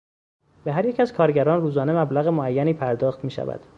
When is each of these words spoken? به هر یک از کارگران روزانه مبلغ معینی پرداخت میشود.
به 0.63 0.73
هر 0.73 0.85
یک 0.85 0.99
از 0.99 1.13
کارگران 1.13 1.61
روزانه 1.61 1.93
مبلغ 1.93 2.27
معینی 2.27 2.73
پرداخت 2.73 3.23
میشود. 3.23 3.61